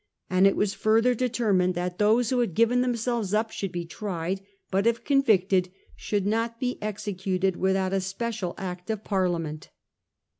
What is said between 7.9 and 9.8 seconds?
a special Act of Parliament.